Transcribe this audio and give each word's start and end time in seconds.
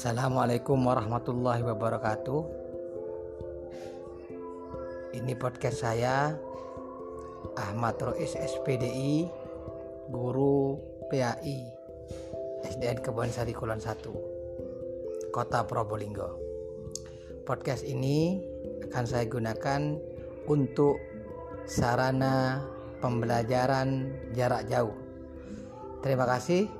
Assalamualaikum 0.00 0.80
warahmatullahi 0.80 1.60
wabarakatuh. 1.60 2.40
Ini 5.12 5.36
podcast 5.36 5.84
saya 5.84 6.40
Ahmad 7.52 8.00
Rois 8.00 8.32
SPDI 8.32 9.28
Guru 10.08 10.80
PAI 11.12 11.68
SDN 12.64 13.04
Kebon 13.04 13.28
Sari 13.28 13.52
Kulon 13.52 13.76
1 13.76 15.36
Kota 15.36 15.68
Probolinggo. 15.68 16.40
Podcast 17.44 17.84
ini 17.84 18.40
akan 18.88 19.04
saya 19.04 19.28
gunakan 19.28 20.00
untuk 20.48 20.96
sarana 21.68 22.64
pembelajaran 23.04 24.16
jarak 24.32 24.64
jauh. 24.64 24.96
Terima 26.00 26.24
kasih 26.24 26.79